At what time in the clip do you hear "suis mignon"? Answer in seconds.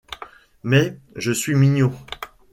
1.31-1.93